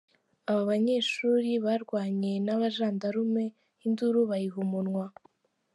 Aba 0.49 0.61
banyeshuri 0.69 1.51
barwanye 1.65 2.31
n’ 2.45 2.47
abajandarume 2.55 3.45
induru 3.85 4.19
bayiha 4.29 4.57
umunwa. 4.65 5.05